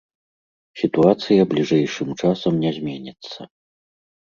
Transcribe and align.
Сітуацыя 0.81 1.41
бліжэйшым 1.51 2.09
часам 2.21 2.59
не 2.67 2.75
зменіцца. 2.81 3.41